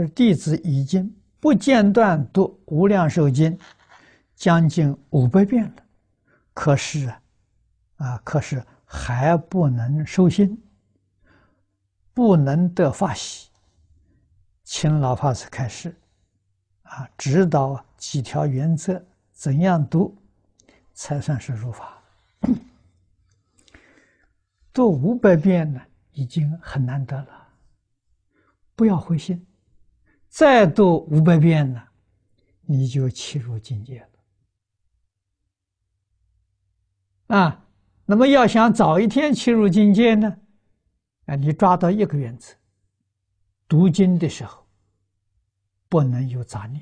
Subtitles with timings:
[0.00, 3.54] 这弟子已经不间断读《无量寿经》
[4.34, 5.74] 将近五百遍了，
[6.54, 7.22] 可是啊，
[7.96, 10.58] 啊，可是还不能收心，
[12.14, 13.50] 不能得法喜。
[14.64, 15.94] 请老法师开示，
[16.84, 20.16] 啊，指导几条原则，怎样读
[20.94, 22.02] 才算是如法？
[24.72, 25.78] 读五百遍呢，
[26.12, 27.48] 已经很难得了，
[28.74, 29.46] 不要灰心。
[30.30, 31.82] 再读五百遍呢，
[32.62, 34.00] 你就切入境界
[37.26, 37.36] 了。
[37.36, 37.66] 啊，
[38.06, 40.38] 那么要想早一天切入境界呢，
[41.26, 42.54] 啊，你抓到一个原则：
[43.66, 44.64] 读经的时候
[45.88, 46.80] 不能有杂念，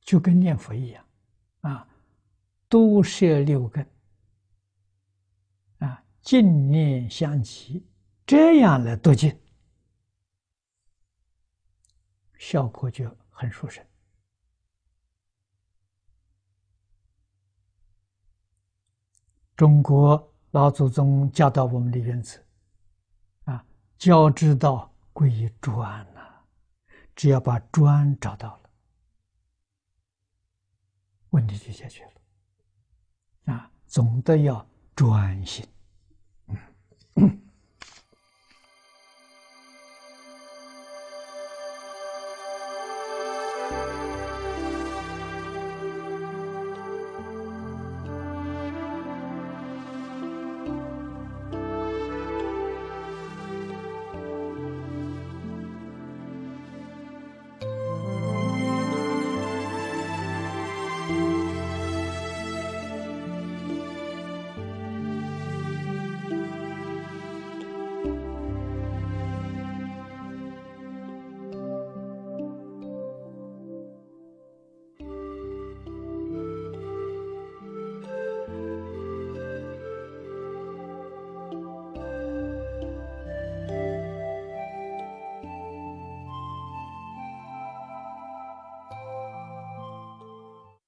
[0.00, 1.04] 就跟念佛一样，
[1.60, 1.86] 啊，
[2.66, 3.86] 都摄六根，
[5.80, 7.86] 啊，净念相继，
[8.26, 9.38] 这样来读经。
[12.40, 13.84] 效果就很殊胜。
[19.54, 22.42] 中国老祖宗教导我们的原则，
[23.44, 23.62] 啊，
[23.98, 26.46] 教之道归于专呐，
[27.14, 28.70] 只要把专找到了，
[31.28, 33.52] 问题就解决了。
[33.52, 34.66] 啊，总得要
[34.96, 35.62] 专心。